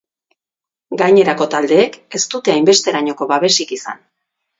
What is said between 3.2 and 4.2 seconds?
babesik izan.